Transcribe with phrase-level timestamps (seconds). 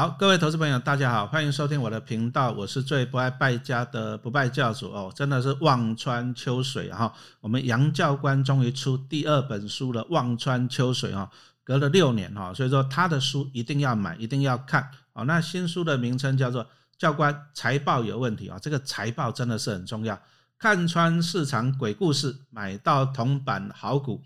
[0.00, 7.12] 好，各位投资朋友，大家好，欢迎收听我的频道，我是最不爱败家的不败教主哦，真的是望穿秋水哈。
[7.42, 11.30] 我们杨教官终于出第二本书了，《望穿秋水》哈，
[11.62, 14.90] 隔了六年哈，所以说他的书一定要买，一定要看。
[15.12, 16.64] 好，那新书的名称叫做
[16.96, 20.18] 《教官财报有问题》啊，这个财报真的是很重要，
[20.58, 24.22] 看穿市场鬼故事，买到铜板好股。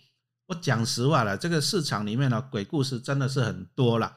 [0.46, 4.14] 我讲实话了，这个市场里面的鬼故事真的是很多了。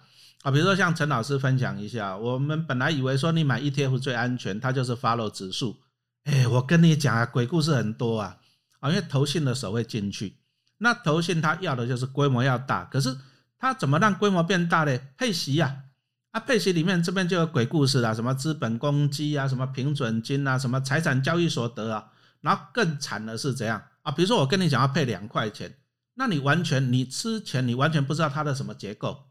[0.47, 5.75] 啊，比如说像陈老师分享一下，我们本来以为说你买 ETF 最安全，它就是 follow 指数。
[6.23, 8.37] 哎，我跟你讲啊，鬼故事很多啊。
[8.79, 10.37] 啊，因为投信的手会进去，
[10.77, 13.13] 那投信它要的就是规模要大，可是
[13.59, 14.97] 它怎么让规模变大呢？
[15.17, 15.83] 配息呀，
[16.31, 24.13] 啊，配息里面这边就有鬼故事啦，什么资本公积啊，什么平准金啊，什么财产交易所得啊，然后更惨的是怎样啊？
[24.13, 25.75] 比如说我跟你讲要配两块钱，
[26.13, 29.25] 那你完全你之前你完全不知道它的什么结构。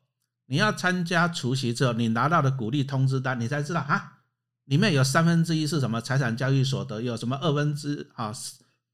[0.46, 4.20] 你要参加除夕之后，你拿到的股利通知单，你才知道啊，
[4.66, 8.32] 里面有三分之一是什么财产交易所得，有什么二分之啊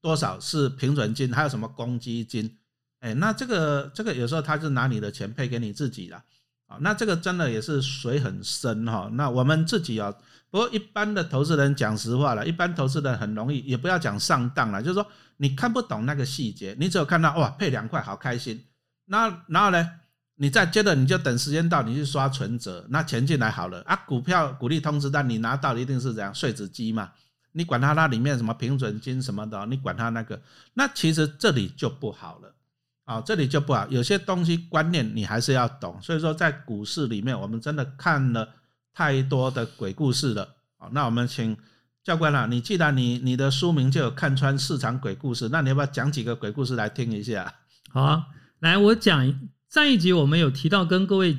[0.01, 2.57] 多少是平准金，还有什么公积金，
[2.99, 6.23] 哎，那这个这个有时候他是拿你的钱配给你自己了，
[6.67, 9.09] 啊，那这个真的也是水很深哈。
[9.13, 10.11] 那我们自己啊，
[10.49, 15.05] 不过一般的投资人讲实话了，一般投资人很容易，也不要讲上当了，就是说
[15.37, 18.65] 你看不懂那个细节，你只有看到哇配两块好开心，
[19.05, 19.87] 那然后呢？
[20.35, 23.95] 你再接着你就等时间到，你去刷存折，那钱进来好了啊。
[24.07, 26.33] 股票股利通知单你拿到一定是怎样？
[26.33, 27.11] 税子机嘛，
[27.51, 30.41] 你管它那里面什么平准金什么的，你管它那个，
[30.73, 32.55] 那其实这里就不好了
[33.05, 33.87] 啊，这里就不好。
[33.89, 36.01] 有些东西观念你还是要懂。
[36.01, 38.49] 所以说在股市里面，我们真的看了
[38.91, 40.89] 太多的鬼故事了啊。
[40.91, 41.55] 那我们请
[42.03, 47.53] 教官了，你既然你你的书名就有看穿市场鬼故事，那你要不要讲几个鬼故事来听一下？
[47.91, 48.25] 好啊，
[48.59, 49.39] 来我讲。
[49.73, 51.35] 上一集我们有提到，跟各位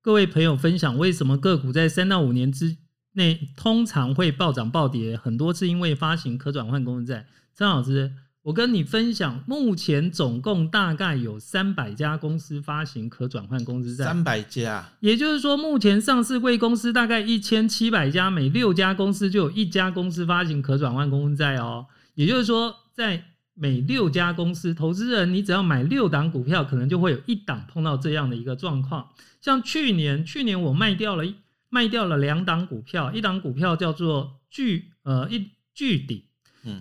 [0.00, 2.78] 各位朋友分享，为什么个股在三到五年之
[3.12, 7.26] 内通常会暴涨暴跌，很多是因为发行可转换公司债。
[7.54, 14.06] 张老师，我跟你分享，目前总共大概有三百家公司发行可转换公司债。
[14.06, 21.84] 三百家，也就是说，目前上市贵公司大概一千七百家，每六家公司就有一家公司发行可转换公司债哦。
[22.14, 23.22] 也就是说，在
[23.54, 29.10] 每六家公司，投资人你只要买六档股票，可能就会有一档碰到这样的一个状况。
[29.40, 31.24] 像去年，去年我卖掉了
[31.70, 36.24] 卖掉了两档股票，一档股票叫做巨呃一巨鼎，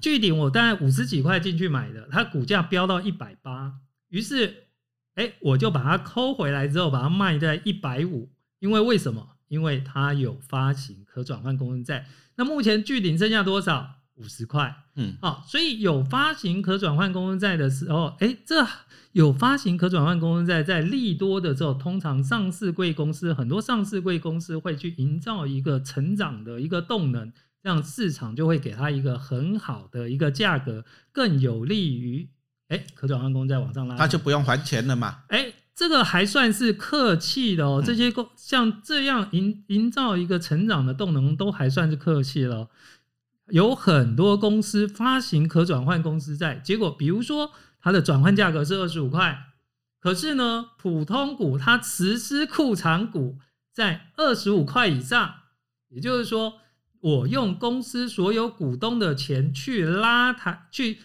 [0.02, 3.74] 巨鼎我大概五十几块进去买的，它股价飙到一百八，
[4.10, 4.68] 于是
[5.16, 9.30] 哎我就把它抠回来之后，把它卖在一百五，因为为什么？
[9.48, 12.08] 因为它有发行可转换公司债。
[12.38, 14.00] 那目前巨鼎剩下多少？
[14.16, 18.66] 五十块，嗯，好，所以有发行可转换公司债的时候，哎，这
[19.14, 32.30] 有发行可转换公司债在利多的时候，通常上市贵公司很多上市贵公司会去营造一个成长的一个动能，让市场就会给它一个很好的一个价格，更有利于
[32.68, 35.24] 哎可转换公司债往上拉，它就不用还钱了嘛？
[35.30, 42.70] 哎，这个还算是客气的哦，这些公像这样营营造一个成长的动能，都还算是客气了。
[43.50, 49.48] 有很多公司发行可转换公司债，结果比如说它的转换价格是二十五块，
[50.00, 53.38] 可是呢，普通股它实施库藏股
[53.74, 55.36] 在二十五块以上，
[55.90, 56.56] 也就是说，
[57.02, 61.00] 我用公司所有股东的钱去拉它去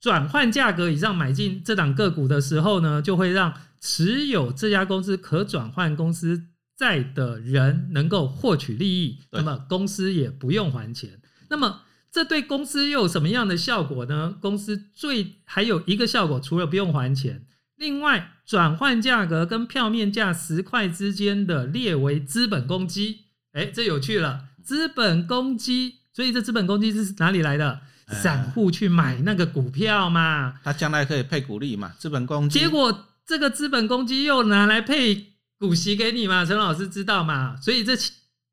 [0.00, 6.48] 转换价格以上买进这档个股的时候呢，就会让持有这家公司可转换公司。
[6.76, 11.18] 在的人能够获取利益，那么公司也不用还钱。
[11.48, 11.82] 那么
[12.12, 14.36] 这对公司又有什么样的效果呢？
[14.40, 23.20] 公司最还有一个效果，除了不用还钱，另外转换价格跟票面价十块之间的列为资本公积。
[23.52, 25.96] 哎，这有趣了，资本公积。
[26.12, 27.80] 所以这资本公积是哪里来的？
[28.08, 31.94] 散户去买那个股票嘛，他将来可以配股利嘛？
[31.98, 32.58] 资本公积。
[32.58, 35.35] 结果这个资本公积又拿来配。
[35.58, 37.56] 股息给你嘛，陈老师知道嘛？
[37.60, 37.96] 所以这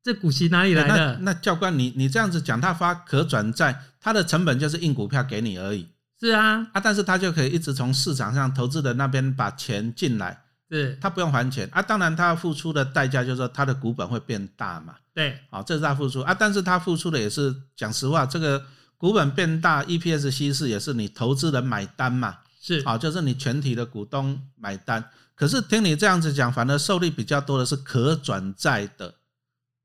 [0.02, 1.18] 这股息哪里来的？
[1.22, 5.88] 那教官，你你这样子讲，他发可转债，他的成本就是印股票给你而已。
[6.20, 11.82] 是啊，啊，但是他就可以一直从市场上投资的那边把钱进来，是，他不用还钱啊。
[11.82, 14.94] 当然，他付出的代价就是说他的股本会变大嘛。
[15.12, 16.32] 对，好，这是他付出啊。
[16.32, 18.64] 但是他付出的也是讲实话，这个
[18.96, 22.38] 股本变大，EPS 稀释也是你投资人买单嘛。
[22.60, 25.04] 是，好，就是你全体的股东买单。
[25.36, 29.16] 可是听你这样子讲，反而受力比较多的是可转债的，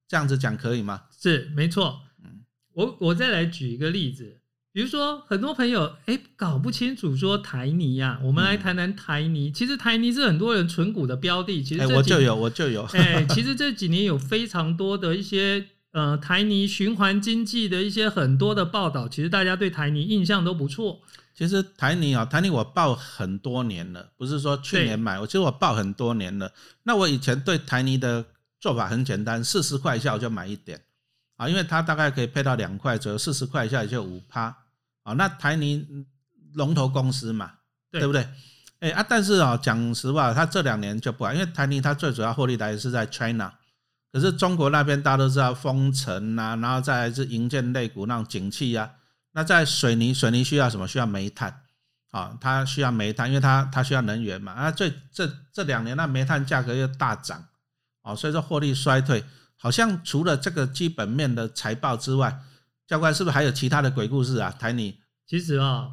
[0.07, 1.03] 这样子讲可以吗？
[1.19, 2.01] 是没错。
[2.23, 2.41] 嗯，
[2.73, 4.41] 我我再来举一个例子，
[4.71, 9.51] 比如说，很多朋友哎搞不清楚说台泥呀、我们来谈谈台泥。
[9.51, 12.83] 其实台泥是很多人存股的标的，其实我就有，我就有。
[12.93, 21.01] 哎，其实这几年有非常多的一些呃台泥循环经济的一些很多的报道，其实大家对台泥印象都不错。
[21.39, 26.51] 其实台泥啊，台泥我报很多年了，不是说去年买，我其实我报很多年了。
[26.83, 28.25] 那我以前对台泥的
[28.59, 30.81] 做法很简单，四十块以下我就买一点
[31.37, 34.53] 啊，因为它大概可以配到两块左右，四十块以下也就五趴
[35.03, 35.13] 啊。
[35.13, 36.05] 那台泥嗯
[36.55, 37.53] 龙头公司嘛，
[37.89, 38.27] 对对不对？
[38.81, 43.53] 哎啊，但是啊，讲实话，它这两年就不好，因为台泥它最主要获利来源是在 China，
[44.11, 48.91] 可是中国那边大家都知道封城啊，然后再来是营建类股那种景气啊。
[49.31, 50.87] 那在水泥，水泥需要什么？
[50.87, 51.61] 需要煤炭
[52.11, 54.51] 啊，它需要煤炭，因为它它需要能源嘛。
[54.53, 57.47] 啊，最这这两年那煤炭价格又大涨，
[58.01, 59.23] 啊，所以说获利衰退。
[59.61, 62.41] 好像除了这个基本面的财报之外，
[62.87, 64.49] 教官是不是还有其他的鬼故事啊？
[64.57, 64.97] 台泥
[65.27, 65.89] 其实啊、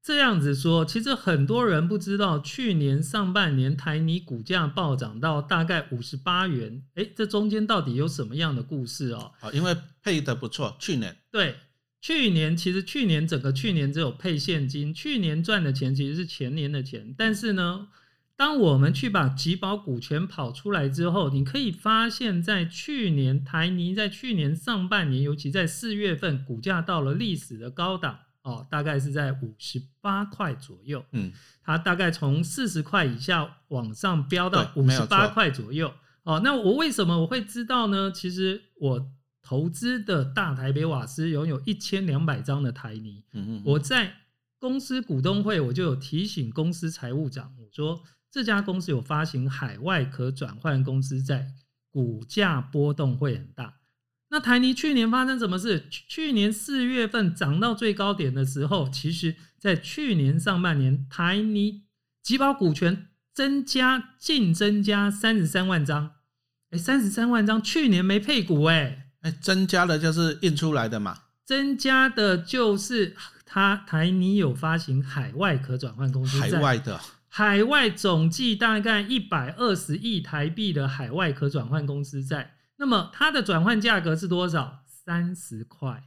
[0.00, 9.32] 这样子说，其实很多人不知道，去年上半年台泥股价暴涨到大概五十八元，哎，这中间到底有什么样的故事哦？
[9.40, 11.56] 啊，因为配的不错，去年对，
[12.02, 17.86] 去年其实去年整个去年只有配现金，去年赚的钱其实是前年的钱，但是呢，
[18.36, 31.32] 当我们去把集保股权跑出来之后，你可以发现，在去年台泥在去年上半年，尤其在四月份，股价到了历史的高档哦，大概是在五十八块左右，嗯，
[31.62, 35.94] 它大概从四十块以下往上飙到五十八错块左右。
[36.24, 38.10] 哦，那我为什么我会知道呢？
[38.10, 39.08] 其实我
[39.52, 44.14] 投资的大台北瓦斯拥有一千两百张的台泥，嗯嗯，我在
[44.58, 51.52] 公司股东会我就有提醒公司财务长，我说这家公司有发行海外可转换公司债，
[51.90, 53.80] 股价波动会很大。
[54.30, 55.86] 那台泥去年发生什么事？
[55.90, 61.82] 去去年四月份涨到最高点的时候，其实在去年上半年，台泥
[62.22, 66.12] 集保股权增加净增加三十三万张，
[66.70, 77.00] 哎，三十三万张，去年没配股哎、哎，增加的就是印出来的嘛，增加的就是它台泥有发行海外可转换公司海债，外的。
[77.28, 84.80] 海外总计大概一百二十亿台币的海外可转换公司债，那么它的转换价格是多少？
[85.04, 86.04] 三十块，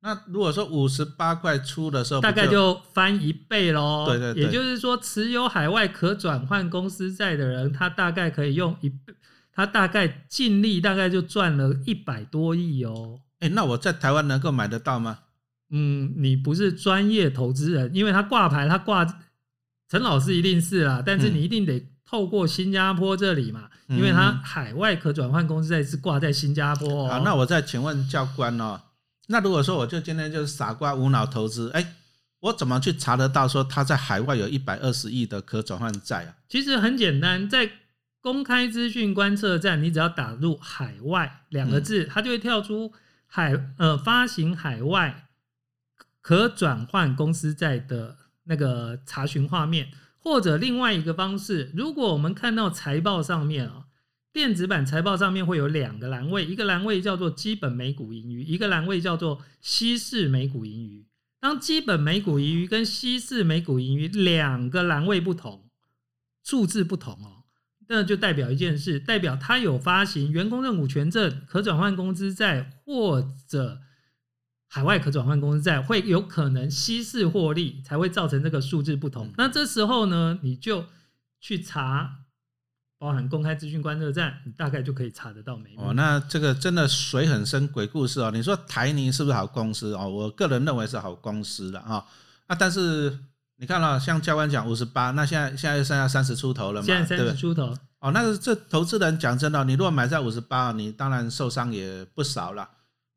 [0.00, 4.06] 那如果说五十八块出的时候，大概就翻一倍喽。
[4.06, 4.44] 对对对。
[4.44, 9.12] 也就是说，持有海外可转换公司债的人，他大概可以用一倍，
[9.52, 13.20] 他大概净利大概就赚了一百多亿哦。
[13.40, 15.20] 哎，那我在台湾能够买得到吗？
[15.70, 19.06] 嗯，你不是专业投资人，因为他挂牌，他挂
[19.88, 27.08] 陈老师一定是啦，但是嗯你一定得透过新加坡这里嘛，嗯因为他海外可转换公司债是挂在新加坡哦。
[27.08, 28.80] 好，那我再请问教官哦，
[29.28, 31.94] 那如果说我就今天就是傻瓜无脑投资，哎，
[32.40, 36.34] 我怎么去查得到说他在海外有一百二十亿的可转换债啊？
[36.48, 37.70] 其实很简单，在
[38.20, 42.92] 公开资讯观测站，你只要打入“海外”两个字，它就会跳出
[43.26, 45.28] 海呃发行海外
[46.20, 53.86] 可转换公司债的那个查询画面，或者另外一个方式，如果我们看到财报上面啊、
[54.32, 61.06] 电子版财报上面会有两个栏位，一个栏位叫做基本每股盈余，一个栏位叫做稀释每股盈余。
[61.40, 65.70] 当基本每股盈余跟稀释每股盈余两个栏位不同，
[66.44, 67.39] 数字不同哦，
[67.92, 73.80] 那就代表一件事，代表他有发行员工认股权证、可转换公司债或者
[74.68, 79.26] 海外可转换公司债，会有可能稀释获利，才会造成这个数字不同。
[79.26, 80.86] 嗯那这时候呢，你就
[81.40, 82.18] 去查，
[82.96, 85.88] 包含公开资讯观测站，你大概就可以查得到眉目。
[85.88, 88.30] 哦，那这个真的水很深，鬼故事哦。
[88.30, 90.08] 你说台泥是不是好公司哦？
[90.08, 92.06] 我个人认为是好公司的啊
[92.46, 93.18] 啊，但是
[93.56, 97.26] 你看了、像教官讲五十八，那现在现在又剩下三十出头了嘛，现在三？
[97.26, 102.68] 十出头，哦，那个这投资人讲真的哦，你如果买在五十八，你当然受伤也不少了。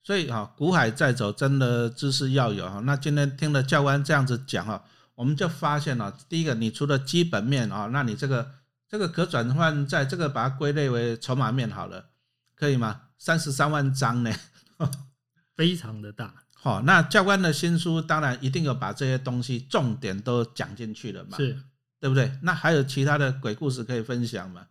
[0.03, 2.81] 所以哈，股海在走，真的知识要有哈。
[2.81, 4.83] 那今天听了教官这样子讲哈，
[5.15, 8.51] 我们就发现了，第一个，你除了基本面啊，那你这个
[8.89, 12.09] 这个可转换债，这个把它归类为筹码面好了，
[12.53, 13.03] 可以吗？
[13.17, 14.31] 三十三万张呢？
[15.55, 21.57] 非常的大， 好、那教官的新书当然一定有把这些东西重点都讲进去了嘛，是。
[22.01, 22.37] 对不对？
[22.41, 24.67] 那还有其他的鬼故事可以分享吗？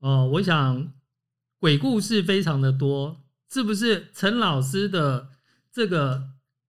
[0.00, 0.92] 哦，我想
[1.58, 3.20] 鬼故事非常的多，
[3.52, 4.08] 是不是？
[4.14, 5.28] 陈老师的
[5.72, 6.28] 这个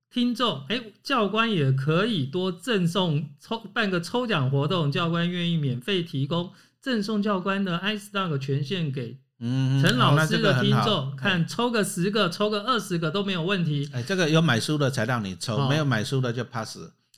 [0.09, 13.89] 听众，哎，教官也可以多赠送抽办个抽奖活动，教官愿意免费提供赠送教官的 iStock 权限给嗯，陈老师的听好众，看抽个十个，抽个二十个都没有问题。
[13.93, 16.77] 哎，这个有买书的才让你抽，哦没有买书的就 pass。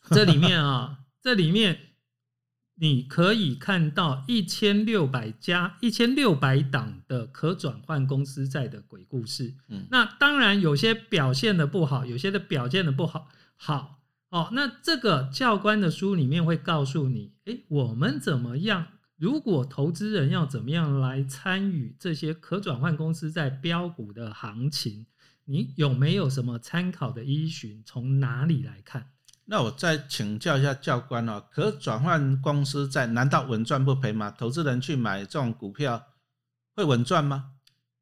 [0.10, 1.80] 这里 面啊，这里面
[2.82, 9.54] 你可以看到一千六百家、一千六百档的可转换公司债的鬼故事。
[9.70, 13.30] 嗯那当然有些表现的不好，有些的表现的不好。
[13.56, 18.88] 好哦，那这个教官的书里面会告诉你，诶，我们怎么样？
[19.16, 25.06] 如果投资人要怎么样来参与这些可转换公司在标股的行情？
[25.46, 27.84] 你有没有什么参考的依循？
[27.86, 29.12] 从哪里来看？
[29.51, 34.31] 那我再请教一下教官哦，可转换公司债难道稳赚不赔吗？
[34.31, 36.08] 投资人去买这种股票
[36.74, 37.51] 会稳赚吗？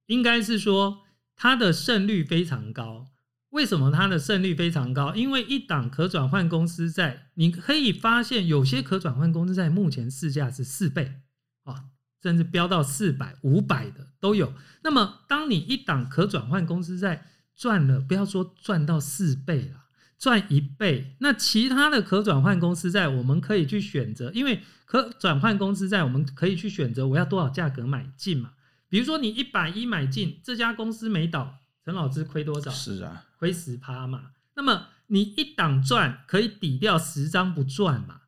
[0.06, 1.00] 应该是说
[1.36, 3.08] 它的胜率非常高。
[3.50, 5.16] 为什么它的胜率非常高？
[5.16, 11.16] 因为一档可转换公司债，你可以发现有些可转换公司债目前市价是四倍
[11.64, 11.86] 啊，
[12.22, 14.54] 甚至飙到四百、五百的都有。
[14.84, 17.26] 那么，当你一档可转换公司债
[17.56, 19.86] 赚了，不要说赚到四倍了，
[20.20, 28.52] 赚一倍，那其他的可转换公司债我们可以去选择，因为可转换公司债我们可以去选择我要多少价格买进嘛。
[28.90, 32.70] 比如说你一百一买进，这家公司没倒，陈老师亏多少？
[32.70, 34.32] 是啊，亏十趴嘛。
[34.56, 38.22] 那么你一档赚可以抵掉十张不赚嘛？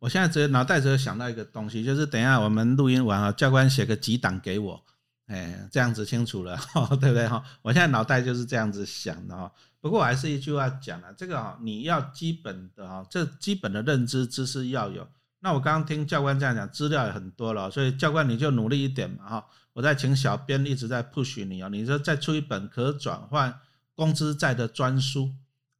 [0.00, 4.84] 我现在只有脑袋只有想到一个东西，就是等一下我们录音完啊，教官写个几档给我，
[5.26, 6.58] 哎，这样子清楚了，
[7.00, 7.42] 对不对哈？
[7.62, 9.50] 我现在脑袋就是这样子想的哈。
[9.80, 15.08] 不过我还是一句话讲了，这个哈，你要基本的哈，这基本的认知知识要有。
[15.40, 19.46] 那我刚刚听教官这样讲，资料也很多了，所以教官你就努力一点嘛哈。
[19.72, 23.58] 我在请小编一直在 push 你哦，你说再出一本可转换
[23.94, 25.32] 工资债的专书，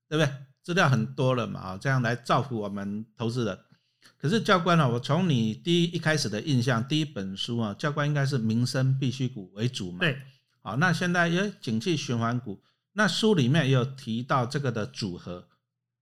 [0.09, 0.33] 对不对？
[0.63, 3.59] 资料很多了嘛啊，这样来造福我们投资人。
[4.17, 9.99] 可是教官啊、我从你第一一开始的印象，第一本书啊，教官应该是民生必需股为主嘛。。
[10.01, 10.17] 对，
[10.63, 12.63] 好，那现在也景气循环股，
[12.95, 15.49] 那书里面也有提到这个的组合，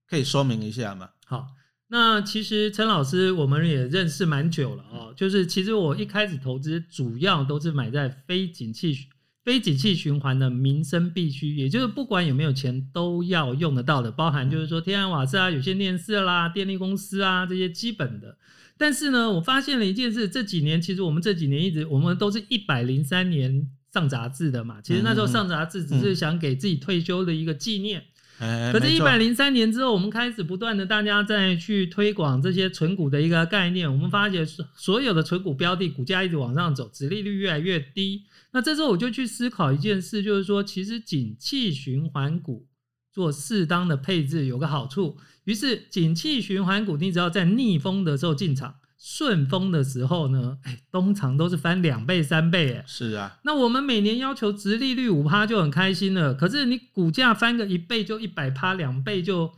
[0.07, 1.09] 可以说明一下吗？
[1.25, 1.47] 好。
[1.91, 8.95] 那其实陈老师我们也认识蛮久了哦，就是其实我一开始投资主要都是买在非景气、
[9.43, 18.37] 非景气循环的民生必须，也就是不管有没有钱都要用得到的，包含就是说天然瓦斯啊、有线电视啦、电力公司啊这些基本的。
[18.77, 28.03] 但是呢，我发现了一件事，这几年其实我们这几年一直我们都是一百零三年上杂志的嘛，其实那时候上杂志只是想给自己退休的一个纪念。
[28.39, 33.91] 哎，可是，一百零三年之后，我们开始不断的大家在去推广这些存股的一个概念。
[33.91, 38.23] 我们发觉所所有的存股标的股价一直往上走，殖利率越来越低。
[38.51, 42.65] 那这时候我就去思考一件事，就是说，其实景气循环股
[43.11, 45.17] 做适当的配置有个好处。
[45.43, 52.83] 于是，景气循环股你只要在逆风的时候进场，顺风的时候呢，哎，通常都是翻两倍、三倍，哎。
[52.85, 59.53] 是啊，那我们每年要求殖利率五趴就很开心了，可是你股价翻个一倍就一百趴，两倍就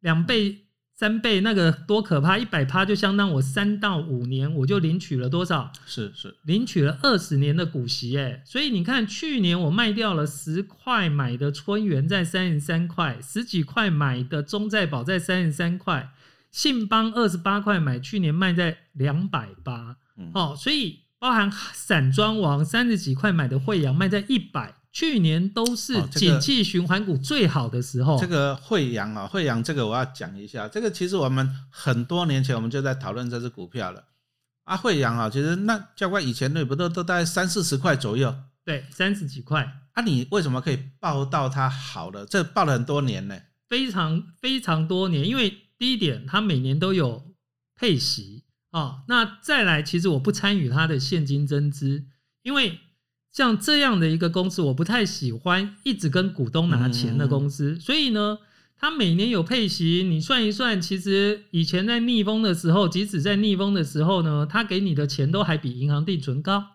[0.00, 2.36] 两倍、三倍，那个多可怕！
[2.36, 5.72] 一百趴就相当我三到五年我就领取了多少？
[5.86, 16.12] 是是，领取了二十年的股息，哎，所以你看，去年我卖掉了十块买的春元在三十三块，十几块买的中债宝在三十三块，
[16.50, 19.96] 信邦二十八块买，去年卖在两百八。
[20.16, 28.18] 嗯，哦，所以包含散装王三十几块买的惠阳卖在一百，去年都是景气循环股最好的时候。
[28.18, 34.04] 这个惠阳啊，惠阳这个我要讲一下，这个其实我们很多年前我们就在讨论这只股票了。
[34.64, 40.02] 啊，惠阳啊，其实那教官以前那不都都大概三四十块左右对，三十几块，啊？
[40.02, 42.26] 你为什么可以报到它好了？
[42.26, 43.36] 这报了很多年呢。
[43.68, 45.26] 非常非常多年。
[45.26, 47.34] 因为第一点，它每年都有
[47.74, 49.02] 配息哦。
[49.08, 52.04] 那再来，其实我不参与它的现金增资，
[52.42, 52.78] 因为
[53.32, 58.38] 像这样的一个公司，我不太喜欢一直跟股东拿钱的公司，所以呢。
[58.82, 66.68] 它每年有配息，你算一算，其实以前在逆风的时候，即使在逆风的时候呢，它给你的钱都还比银行定存高。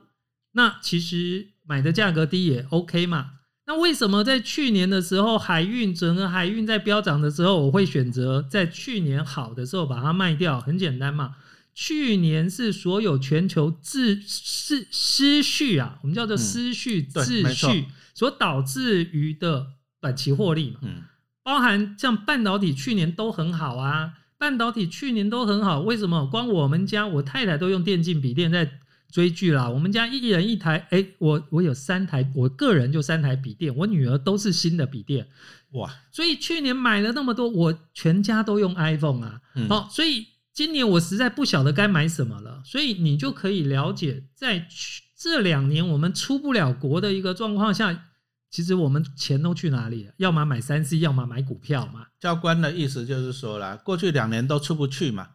[0.51, 3.34] 那其实买的价格低也 OK 嘛。
[3.67, 10.61] 那为什么在去年的时候，海运整个海运在飙涨的时候，我会选择在去年好的时候把它卖掉？
[10.61, 11.35] 很简单嘛，
[11.73, 19.65] 去年是所有全球秩失失序啊，我们叫做失序秩序所导致于的
[19.99, 20.79] 短期获利嘛。
[20.83, 21.01] 嗯，
[21.43, 26.27] 包含像半导体去年都很好啊，半导体去年都很好，为什么？
[26.27, 28.79] 光我们家我太太都用电竞笔电在
[29.15, 35.25] 追剧啦，我们家一人一台，哎，我我有三台，我个人就三台笔电，我女儿都是新的笔电，
[35.71, 39.69] 哇，所以去年买了那么多，我全家都用 iPhone 啊，嗯。
[39.69, 48.07] 好、所以今年我实在不晓得该买什么了，所以你就可以了解，在去这两年我们出不了国的一个状况下，
[48.51, 50.13] 其实我们钱都去哪里了？
[50.17, 52.07] 要么买三 C，要么买股票嘛。
[52.19, 55.29] 教官的意思就是说啦，过去两年都出不去嘛，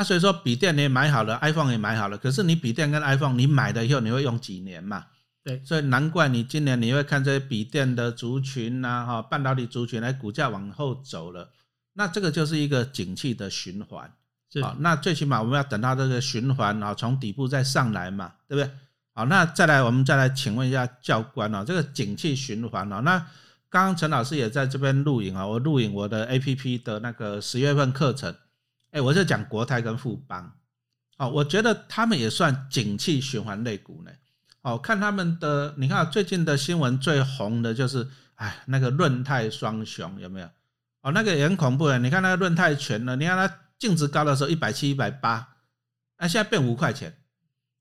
[0.00, 5.04] 啊，所以说笔电你也买好了，iPhone 也买好了，可是你笔电跟 iPhone 你买了以后你会用几年嘛？
[5.44, 11.50] 对，所以难怪你今年你会看这些笔电的族群呐，哈，半导体族群来股价往后走了，
[11.92, 14.10] 那这个就是一个景气的循环。
[14.62, 18.72] 好，那最起码我们要等到这个循环啊，从底部再上来嘛，对不对？
[19.12, 23.18] 好，那再来我们再来请问一下教官啊，这个景气循环啊，那
[23.68, 28.34] 刚刚陈老师也在这边录影啊，我录影我的 A P P 的那个十月份课程，
[28.90, 30.52] 哎，我是讲国泰跟富邦，
[31.18, 34.10] 哦，我觉得他们也算景气循环类股呢。
[34.62, 40.48] 哦，看他们的，你看最近的新闻最红的就是，哎，那个润泰双雄有没有？
[41.02, 43.54] 哦，那个也很恐怖的，你看那个润泰全呢，你看它。
[43.80, 45.54] 净值高的时候一百七、一百八，
[46.18, 47.16] 那现在变五块钱，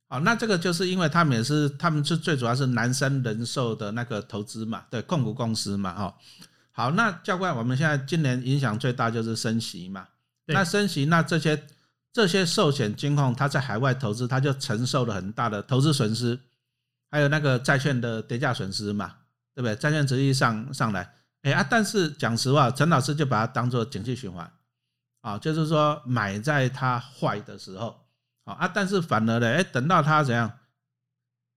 [0.08, 6.16] 哦，那这个就是因为他们也是，他们是最主要是南山人寿的那个投资嘛，对，控股公司嘛，哈，
[6.72, 10.08] 好，那教官，我们现在今年影响最大就是升息嘛，
[10.54, 11.68] 那升息，那这些
[12.12, 16.40] 这些寿险金控，它在海外投资，它就承受了很大的投资损失，
[17.12, 19.16] 还有那个债券的跌价损失嘛，
[19.54, 19.76] 对不对？
[19.76, 21.14] 债券直接上上来，
[21.44, 24.52] 哎啊，但是讲实话，陈老师就把它当做景气循环。
[25.22, 28.06] 啊，就是说买在它坏的时候，
[28.46, 30.50] 啊啊，但是反而呢，哎，等到它怎样？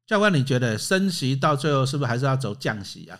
[0.04, 3.16] 教官，你觉得升息到最后是不是还是要走降息啊？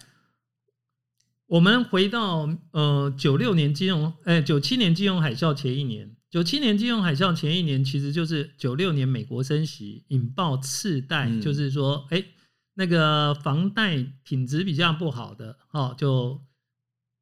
[1.53, 12.25] 我们回到呃九六年金融，哎，九七年金融海啸前一年，九七年金融海啸前一年，其实就是九六年美国升息引爆次贷，就是说，哎，
[12.73, 16.41] 那个房贷品质比较不好的，哦，就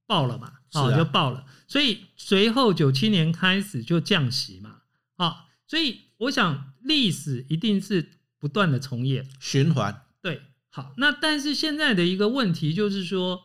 [0.06, 0.52] 爆了嘛。
[0.74, 4.82] 哦，就爆了，所以随后九七年开始就降息嘛，
[5.16, 9.28] 啊，所以我想历史一定是不断的重演。
[9.40, 10.02] 循环。
[10.22, 13.42] 对，好，那但是现在的一个问题就是说，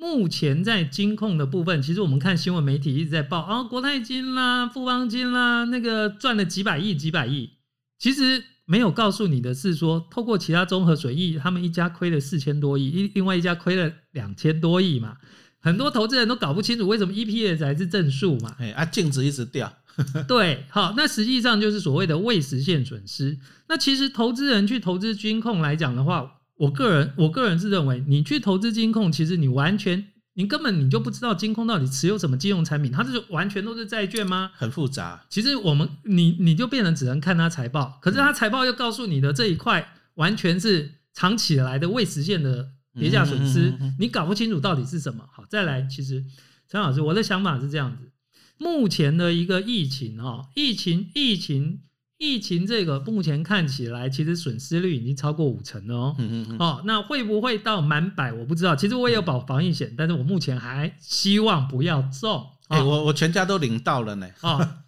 [0.00, 7.50] 目前在金控的部分，其实我们看新闻媒体一直在报啊，国泰金啦、富邦金啦，那个赚了几百亿、几百亿，
[7.98, 15.18] 其实没有告诉你的是说，透过其他综合水益，他们一家亏了四千多亿，一另外一家亏了两千多亿嘛。
[15.60, 18.56] 很多投资人都搞不清楚为什么 EPS 还是正数嘛？
[18.58, 19.70] 哎啊，净值一直掉。
[20.26, 23.36] 对，好，那实际上就是所谓的未实现损失。
[23.68, 34.50] 那其实投资人去投资金控来讲的话，我个人我个人是认为，你去投资金控，其实你完全你根本你就不知道金控到底持有什么金融产品，它是完全都是债券吗？
[34.54, 35.24] 很复杂。
[35.28, 42.72] 其实我们你你就变成只能看它财报，可是它财报又告诉你的这一块完全是藏起来的未实现的。
[42.98, 45.24] 跌价损失，你搞不清楚到底是什么。
[45.32, 46.24] 好，再来，其实
[46.68, 48.10] 陈老师，我的想法是这样子：
[48.58, 51.82] 目前的一个疫情，哈，疫情，疫情，
[52.20, 56.16] 疫情，这个目前看起来，其实损失率已经超过五成了哦。
[56.18, 58.30] 嗯嗯哦，那会不会到满百？
[58.30, 58.76] 我不知道。
[58.76, 62.46] 其实我也有保防疫险，但是我目前还希望不要中。
[62.68, 64.28] 哎，我我全家都领到了呢。
[64.42, 64.82] 啊，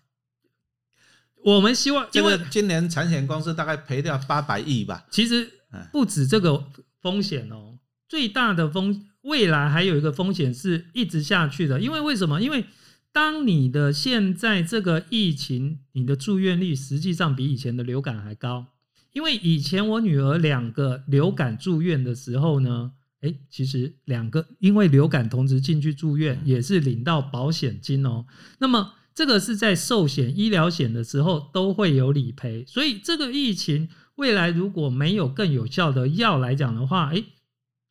[1.42, 5.07] 我们希望，因为今年产险公司大概赔掉八百亿吧。
[5.11, 5.51] 其实
[5.90, 6.62] 不止这个
[7.01, 7.79] 风险哦。
[8.11, 12.42] 最大的风，未来还有一个风险是一直下去的，因为为什么？
[12.42, 12.66] 因为
[13.12, 18.66] 当你的现在这个疫情，你的住院率实际上比以前的流感还高。
[19.12, 28.25] 因为以前我女儿两个流感住院的时候呢，哎，其实两个因为流感同时进去住院，也是领到保险金哦。
[28.59, 37.22] 那么这个是在寿险、医疗险的时候都会有理赔，所以这个疫情未来如果没有更有效的药来讲的话，哎。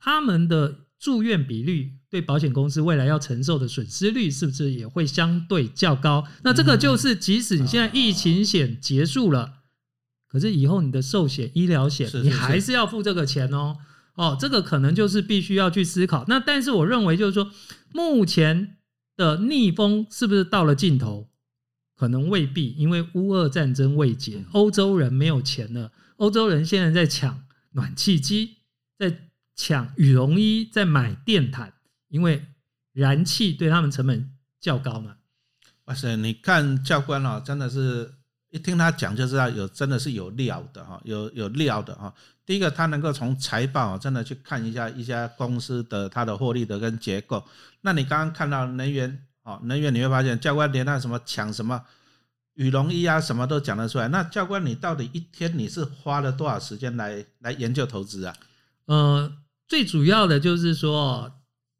[0.03, 6.27] 他们的住院比率对保险公司未来要承受的损失率是不是也会相对较高？
[6.43, 9.59] 那这个就是即使你现在疫情险结束了，
[10.27, 13.77] 可是以后你的寿险、医疗险你还是要付这个钱哦。
[14.15, 16.25] 哦，这个可能就是必须要去思考。
[16.27, 17.49] 那但是我认为就是说，
[17.93, 18.75] 目前
[19.15, 21.29] 的逆风是不是到了尽头？
[21.95, 28.57] 可能未必，因为乌俄战争未结，欧洲人没有钱了，欧洲人现在在抢暖气机，
[28.99, 29.29] 在。
[29.53, 31.73] 抢羽绒衣，在买电毯，
[32.11, 32.45] 因为
[32.91, 35.15] 燃气对他们成本较高嘛。
[35.85, 38.13] 哇塞，你看教官哦，真的是
[38.49, 42.13] 一听他讲就知道有真的是有料的哈，有有料的哈。
[42.45, 47.41] 第一个，他能够从财报真的去看一下一家公司的它的获利的跟结构。
[47.79, 51.81] 那你刚刚看到能源哦，能源你会发现教官连那什么抢什么
[52.55, 54.09] 羽绒衣啊，什么都讲得出来。
[54.09, 58.35] 那教官，你到底一天你是花了多少时间来来研究投资啊？
[58.87, 59.31] 呃。
[59.67, 61.31] 最主要的就是说，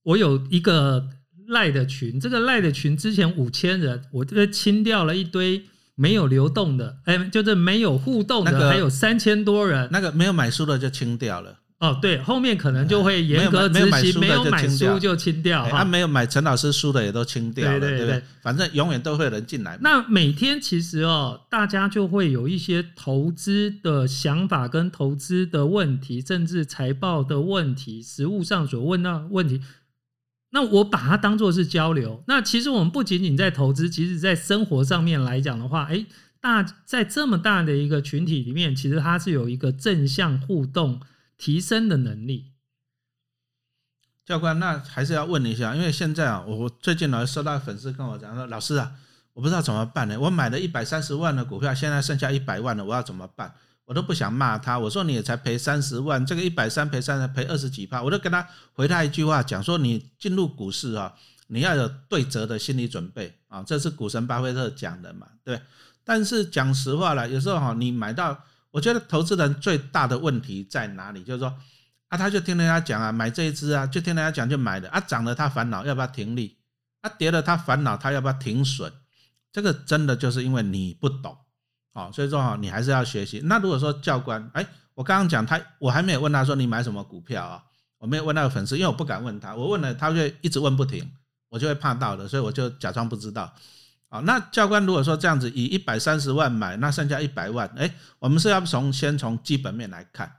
[0.04, 1.08] 我有一个
[1.48, 5.64] 赖的群，这个赖的群之前五千人，我这个清掉了一堆
[5.96, 9.88] 没有流动的，哎，就是没有互动的，那个还有三千多人。
[9.92, 11.58] 那个没有买书的就清掉了。
[11.80, 15.68] 哦，对，后面可能就会严格执行，没有买书就清掉。
[15.68, 18.22] 他没有买陈老师书的也都清掉了，对不对？
[18.40, 19.80] 反正永远都会有人进来。
[19.82, 29.60] 那每天其实哦，大家就会有一些投资的想法跟投资的问题，甚至财报的问题，实物上所问到问题。
[30.52, 32.24] 那我把它当做是交流。
[32.28, 36.06] 那其实我们不仅仅在投资，其实在生活上面来讲的话，哎，
[36.40, 41.02] 大在这么大的一个群体里面，其实它是有一个正向互动。
[41.38, 42.52] 提升的能力，
[44.24, 48.92] 教官，那还是要问一下，因为现在啊，我最近呢收到粉丝跟我讲说，老师啊，
[49.34, 50.20] 我不知道怎么办呢？
[50.20, 53.56] 我买了一百三十万的股票，现在剩下一百万了，我要怎么办？
[53.91, 61.13] 我都不想骂他，我说你也才赔三十万，这个一百三赔三十，赔二十几趴，我都跟他回他一句话，讲说你进入股市啊，
[61.47, 65.62] 你要有对折的心理准备啊，这是股神巴菲特讲的嘛，对。
[66.06, 68.45] 但是讲实话了，有时候哈，你买到。
[68.71, 71.21] 我觉得投资人最大的问题在哪里？
[71.25, 71.54] 就是说，
[72.08, 76.56] 啊，他就听人家讲啊，买这一支啊，就听人家讲就买了啊，涨了他烦恼要不要停利，
[77.01, 78.89] 啊，跌了他烦恼他要不要停损，
[79.51, 81.38] 这个真的就是因为你不懂，
[81.93, 83.41] 哦，所以说哈，你还是要学习。
[83.45, 87.63] 那如果说教官，哎，我刚刚讲他，我还没有问他说你买什么股票啊，
[87.97, 91.10] 我没有问那个粉丝，因为我不敢问他，我问了他就一直问不停，
[91.49, 93.54] 我就会怕到的，所以我就假装不知道。
[94.10, 100.30] 啊，那教官如果说这样子以一百三十万买，那剩下一百万，哎，我们是要从先从基本面来看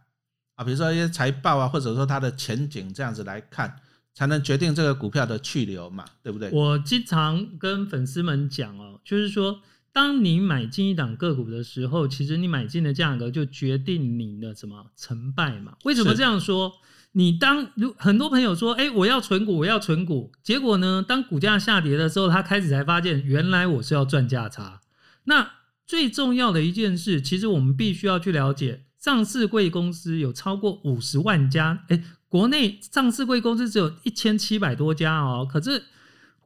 [0.57, 3.75] 啊，比如说一些财报啊，或者说它的前景这样子来看，
[4.13, 6.51] 才能决定这个股票的去留嘛，对不对？
[6.51, 9.59] 我经常跟粉丝们讲哦，就是说，
[9.93, 15.75] 当你买进一档个股的时候，其实你买进的价格就决定你的什么成败嘛。
[15.85, 16.73] 为什么这样说？
[17.15, 24.81] 你当如很多朋友说，哎，我要存股，我要存股，结果呢，当股价下跌的时候，他开始才发现，原来我是要赚价差。
[25.25, 25.51] 那
[25.87, 35.83] 最重要的一件事，其实我们必须要去了解，上市贵公司有超过五十万家，哎，国内上市贵公司只有一千七百多家哦，可是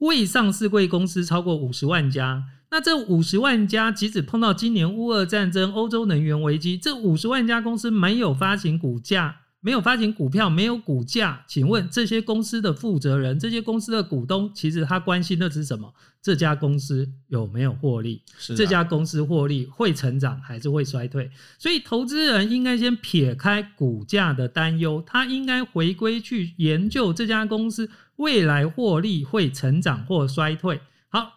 [0.01, 2.43] 未上市贵公司超过五十万家。
[2.77, 9.41] 那这五十万家，即使碰到今年乌俄战争、欧洲能源危机，这五十万家公司没有发行股价。
[9.61, 15.93] 没有发行股票，没有股价，请问这些公司的负责人、这些公司的股东，其实他关心的是什么？
[16.21, 18.23] 这家公司有没有获利？
[18.55, 21.31] 这家公司获利会成长还是会衰退？
[21.59, 30.81] 所以投资人应该先撇开股价的担忧，他应该回归去研究这家公司未来获利会成长或衰退。
[31.09, 31.33] 好，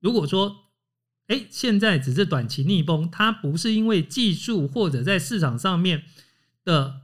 [0.00, 0.56] 如果说，
[1.26, 6.04] 哎，现在只是短期逆风，它不是因为技术或者在市场上面
[6.64, 7.02] 的。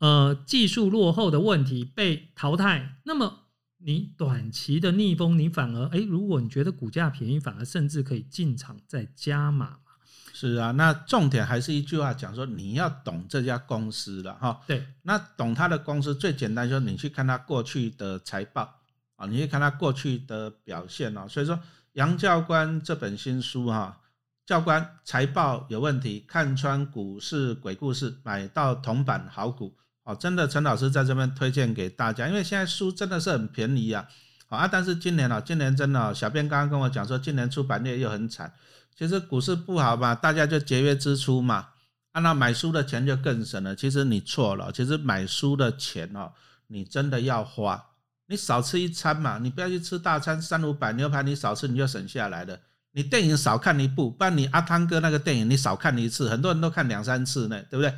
[0.00, 3.44] 呃，技术落后的问题被淘汰，那么
[3.78, 9.92] 你短期的逆风，你反而哎，如果你觉得股价便宜，反而甚至可以进场再加码嘛？
[10.34, 14.60] 是啊，那重点还是一句话讲说，你要懂这家公司了哈。
[14.66, 18.80] 对，那懂他的公司最简单，就是你去看他过去的财报
[19.16, 21.26] 啊，你去看他过去的表现哦。
[21.26, 21.58] 所以说，
[21.94, 24.00] 杨教官这本新书哈。
[24.44, 30.14] 教官财报有问题，看穿股市鬼故事，买到铜板好股哦！
[30.14, 34.06] 真的，陈老师在这边推荐给大家，因为现在书真的是很便宜啊！
[34.46, 38.52] 好啊，但是今年啊，今年真的，小编刚刚跟我讲说，今年出版业又很惨。
[38.94, 41.68] 其实股市不好吧，大家就节约支出嘛，
[42.12, 43.74] 啊，那买书的钱就更省了。
[43.74, 46.32] 其实你错了，其实买书的钱哦，
[46.66, 47.82] 你真的要花，
[48.26, 52.58] 你少吃一餐嘛，你不要去吃大餐，三五百牛排你少吃，你就省下来了。
[52.92, 57.92] 你电影少看一部，不然你阿汤哥那个电影你少看一次，很多人都看两三次呢，对不对？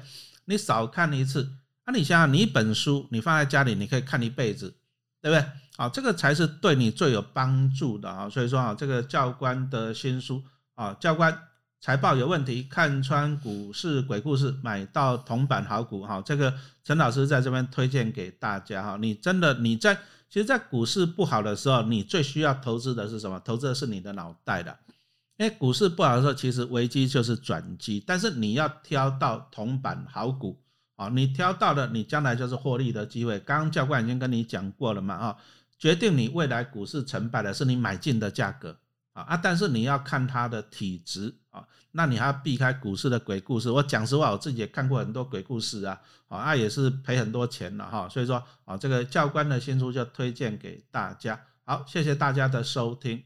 [0.46, 1.48] 你少看一次，
[1.86, 4.74] 那你想想，你一本书你放在家里，你可以看一辈子，
[5.20, 5.46] 对不对？
[5.76, 8.28] 啊，这个才是对你最有帮助的啊！
[8.28, 10.42] 所以说啊，这个教官的新书
[10.74, 11.38] 啊，教官
[11.80, 19.96] 财报有问题，看穿股市鬼故事，买到铜板好股哈，这个陈老师在这边推荐给大家哈，你真的你在。
[20.28, 23.40] 其实，在股市不好的时候，你最需要投资的是什么？
[23.40, 24.78] 投资的是你的脑袋的。
[25.36, 28.02] 因为股市不好的时候，其实危机就是转机。
[28.06, 30.60] 但是你要挑到铜板好股
[30.96, 33.38] 啊，你挑到了，你将来就是获利的机会。
[33.40, 35.36] 刚刚教官已经跟你讲过了嘛，啊，
[35.78, 38.76] 决定你未来股市成败的是你买进的价格。
[39.12, 39.36] 啊啊！
[39.42, 43.70] 但是你要看它的体质啊，那你还要避开股市的鬼故事。
[43.70, 48.08] 我讲实话，我自己也看过很多鬼故事啊，啊也是赔很多钱了哈。
[48.08, 51.40] 所以说啊，这个教官的新书就推荐给大家。
[51.64, 53.24] 好，谢谢大家的收听。